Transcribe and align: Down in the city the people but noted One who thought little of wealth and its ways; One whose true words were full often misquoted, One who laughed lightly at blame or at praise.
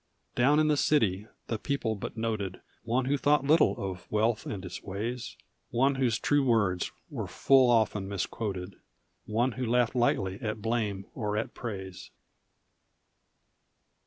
Down 0.33 0.59
in 0.59 0.67
the 0.67 0.77
city 0.77 1.27
the 1.45 1.59
people 1.59 1.93
but 1.93 2.17
noted 2.17 2.59
One 2.81 3.05
who 3.05 3.17
thought 3.17 3.45
little 3.45 3.75
of 3.77 4.11
wealth 4.11 4.47
and 4.47 4.65
its 4.65 4.81
ways; 4.81 5.37
One 5.69 5.93
whose 5.93 6.17
true 6.17 6.43
words 6.43 6.91
were 7.11 7.27
full 7.27 7.69
often 7.69 8.07
misquoted, 8.07 8.77
One 9.27 9.51
who 9.51 9.65
laughed 9.67 9.93
lightly 9.93 10.39
at 10.41 10.59
blame 10.59 11.05
or 11.13 11.37
at 11.37 11.53
praise. 11.53 12.09